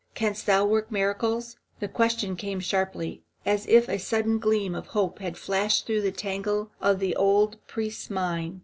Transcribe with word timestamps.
Canst 0.15 0.47
thou 0.47 0.65
work 0.65 0.91
miracles?" 0.91 1.57
The 1.79 1.87
question 1.87 2.35
came 2.35 2.59
sharply, 2.59 3.21
as 3.45 3.67
if 3.67 3.87
a 3.87 3.99
sudden 3.99 4.39
gleam 4.39 4.73
of 4.73 4.87
hope 4.87 5.19
had 5.19 5.37
flashed 5.37 5.85
through 5.85 6.01
the 6.01 6.11
tangle 6.11 6.71
of 6.81 6.97
the 6.99 7.15
old 7.15 7.57
priest's 7.67 8.09
mind. 8.09 8.59